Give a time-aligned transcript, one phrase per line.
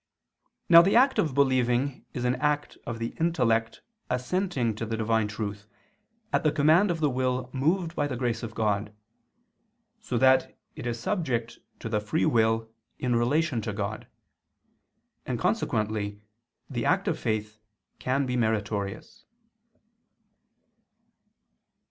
[0.67, 5.27] Now the act of believing is an act of the intellect assenting to the Divine
[5.27, 5.67] truth
[6.33, 8.95] at the command of the will moved by the grace of God,
[9.99, 12.67] so that it is subject to the free will
[12.97, 14.07] in relation to God;
[15.27, 16.19] and consequently
[16.67, 17.59] the act of faith
[17.99, 19.25] can be meritorious.